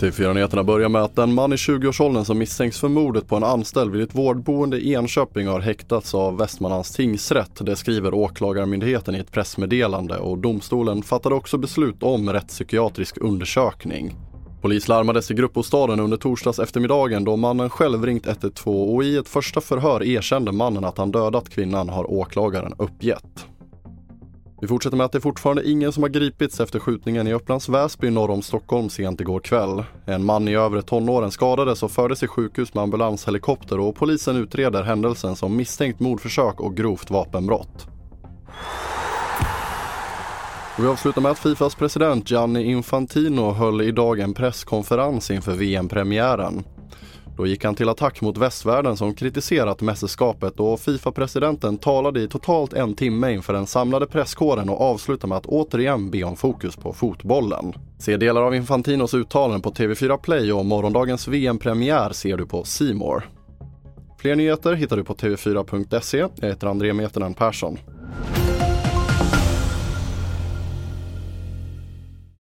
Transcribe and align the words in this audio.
TV4-nyheterna 0.00 0.64
börjar 0.64 0.88
med 0.88 1.02
att 1.02 1.18
en 1.18 1.34
man 1.34 1.52
i 1.52 1.56
20-årsåldern 1.56 2.24
som 2.24 2.38
misstänks 2.38 2.80
för 2.80 2.88
mordet 2.88 3.28
på 3.28 3.36
en 3.36 3.44
anställd 3.44 3.92
vid 3.92 4.02
ett 4.02 4.14
vårdboende 4.14 4.78
i 4.78 4.92
Enköping 4.92 5.46
har 5.46 5.60
häktats 5.60 6.14
av 6.14 6.36
Västmanlands 6.36 6.90
tingsrätt. 6.90 7.66
Det 7.66 7.76
skriver 7.76 8.14
Åklagarmyndigheten 8.14 9.14
i 9.14 9.18
ett 9.18 9.32
pressmeddelande 9.32 10.18
och 10.18 10.38
domstolen 10.38 11.02
fattade 11.02 11.34
också 11.34 11.58
beslut 11.58 12.02
om 12.02 12.32
rättspsykiatrisk 12.32 13.18
undersökning. 13.20 14.14
Polis 14.62 14.88
larmades 14.88 15.30
i 15.30 15.34
gruppbostaden 15.34 16.00
under 16.00 16.16
torsdags 16.16 16.58
eftermiddagen 16.58 17.24
då 17.24 17.36
mannen 17.36 17.70
själv 17.70 18.06
ringt 18.06 18.26
112 18.26 18.94
och 18.94 19.04
i 19.04 19.16
ett 19.16 19.28
första 19.28 19.60
förhör 19.60 20.02
erkände 20.02 20.52
mannen 20.52 20.84
att 20.84 20.98
han 20.98 21.10
dödat 21.10 21.50
kvinnan 21.50 21.88
har 21.88 22.10
åklagaren 22.10 22.74
uppgett. 22.78 23.46
Vi 24.64 24.68
fortsätter 24.68 24.96
med 24.96 25.04
att 25.04 25.12
det 25.12 25.18
är 25.18 25.20
fortfarande 25.20 25.70
ingen 25.70 25.92
som 25.92 26.02
har 26.02 26.10
gripits 26.10 26.60
efter 26.60 26.78
skjutningen 26.78 27.26
i 27.26 27.32
Upplands 27.32 27.68
Väsby 27.68 28.10
norr 28.10 28.30
om 28.30 28.42
Stockholm 28.42 28.88
sent 28.88 29.20
igår 29.20 29.40
kväll. 29.40 29.84
En 30.06 30.24
man 30.24 30.48
i 30.48 30.54
övre 30.54 30.82
tonåren 30.82 31.30
skadades 31.30 31.82
och 31.82 31.90
fördes 31.90 32.18
till 32.18 32.28
sjukhus 32.28 32.74
med 32.74 32.82
ambulanshelikopter 32.82 33.80
och 33.80 33.96
polisen 33.96 34.36
utreder 34.36 34.82
händelsen 34.82 35.36
som 35.36 35.56
misstänkt 35.56 36.00
mordförsök 36.00 36.60
och 36.60 36.76
grovt 36.76 37.10
vapenbrott. 37.10 37.86
Och 40.78 40.84
vi 40.84 40.88
avslutar 40.88 41.20
med 41.20 41.30
att 41.30 41.38
Fifas 41.38 41.74
president 41.74 42.30
Gianni 42.30 42.64
Infantino 42.64 43.52
höll 43.52 43.82
idag 43.82 44.20
en 44.20 44.34
presskonferens 44.34 45.30
inför 45.30 45.52
VM-premiären. 45.52 46.64
Då 47.36 47.46
gick 47.46 47.64
han 47.64 47.74
till 47.74 47.88
attack 47.88 48.20
mot 48.20 48.38
västvärlden 48.38 48.96
som 48.96 49.14
kritiserat 49.14 49.80
mästerskapet 49.80 50.60
och 50.60 50.80
Fifa-presidenten 50.80 51.78
talade 51.78 52.20
i 52.20 52.28
totalt 52.28 52.72
en 52.72 52.94
timme 52.94 53.32
inför 53.32 53.52
den 53.52 53.66
samlade 53.66 54.06
presskåren 54.06 54.68
och 54.68 54.80
avslutade 54.80 55.28
med 55.28 55.38
att 55.38 55.46
återigen 55.46 56.10
be 56.10 56.24
om 56.24 56.36
fokus 56.36 56.76
på 56.76 56.92
fotbollen. 56.92 57.72
Se 57.98 58.16
delar 58.16 58.42
av 58.42 58.54
Infantinos 58.54 59.14
uttalanden 59.14 59.62
på 59.62 59.70
TV4 59.70 60.18
Play 60.18 60.52
och 60.52 60.64
morgondagens 60.64 61.28
VM-premiär 61.28 62.12
ser 62.12 62.36
du 62.36 62.46
på 62.46 62.64
Simor. 62.64 63.30
Fler 64.18 64.36
nyheter 64.36 64.74
hittar 64.74 64.96
du 64.96 65.04
på 65.04 65.14
tv4.se. 65.14 66.18
Jag 66.18 66.48
heter 66.48 66.66
André 66.66 66.92
Metenen 66.92 67.34
Persson. 67.34 67.78